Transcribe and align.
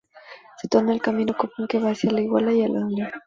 Se 0.57 0.67
toma 0.67 0.93
el 0.93 0.99
camino 1.03 1.37
común 1.37 1.67
que 1.69 1.77
va 1.77 1.91
hacia 1.91 2.09
La 2.11 2.21
Iguala 2.21 2.51
y 2.53 2.61
La 2.67 2.79
Unión. 2.83 3.11